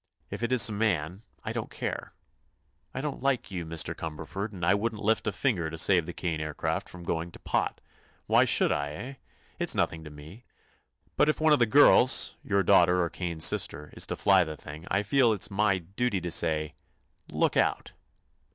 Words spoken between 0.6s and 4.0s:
a man, I don't care. I don't like you, Mr.